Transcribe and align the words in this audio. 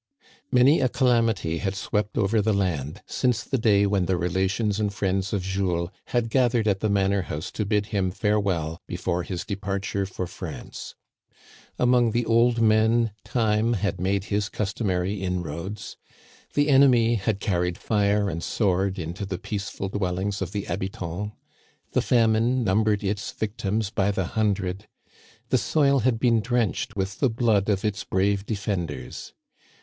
Many 0.51 0.79
a 0.81 0.89
calamity 0.89 1.59
had 1.59 1.75
swept 1.75 2.17
over 2.17 2.41
the 2.41 2.53
land 2.55 3.03
since 3.05 3.43
the 3.43 3.59
day 3.59 3.85
when 3.85 4.07
the 4.07 4.17
relations 4.17 4.79
and 4.79 4.91
friends 4.91 5.31
of 5.31 5.43
Jules 5.43 5.91
had 6.05 6.31
gathered 6.31 6.67
at 6.67 6.79
the 6.79 6.89
manor 6.89 7.21
house 7.21 7.51
to 7.51 7.65
bid 7.67 7.85
him 7.93 8.09
farewell 8.09 8.81
be 8.87 8.95
fore 8.95 9.21
his 9.21 9.45
departure 9.45 10.07
for 10.07 10.25
France. 10.25 10.95
Among 11.77 12.13
the 12.13 12.25
old 12.25 12.59
men 12.63 13.11
time 13.23 13.73
had 13.73 14.01
made 14.01 14.23
his 14.23 14.49
customary 14.49 15.21
inroads. 15.21 15.97
The 16.55 16.69
enemy 16.69 17.13
had 17.13 17.39
carried 17.39 17.77
fire 17.77 18.27
and 18.27 18.41
sword 18.41 18.97
into 18.97 19.23
the 19.23 19.37
peaceful 19.37 19.87
dwellings 19.89 20.41
of 20.41 20.51
the 20.51 20.61
habitants. 20.63 21.35
The 21.91 22.01
famine 22.01 22.63
numbered 22.63 23.03
its 23.03 23.31
victims 23.31 23.91
by 23.91 24.09
the 24.09 24.25
hundred. 24.33 24.87
The 25.49 25.59
soil 25.59 25.99
had 25.99 26.19
been 26.19 26.41
drenched 26.41 26.95
with 26.95 27.19
the 27.19 27.29
blood 27.29 27.69
of 27.69 27.85
its 27.85 28.03
brave 28.03 28.47
defenders. 28.47 29.33